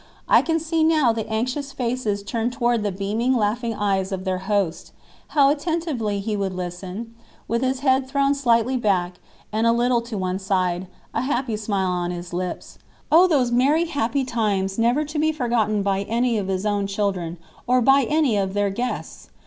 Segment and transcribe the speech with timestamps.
[0.27, 4.39] I can see now the anxious faces turned toward the beaming, laughing eyes of their
[4.39, 4.93] host.
[5.37, 7.13] How attentively he would listen,
[7.47, 9.19] with his head thrown slightly back,
[9.53, 12.79] and a little to one side, a happy smile on his lips.
[13.11, 17.37] O, those merry, happy times, never to be forgotten by any of his own children,
[17.67, 19.29] or by any of their guests.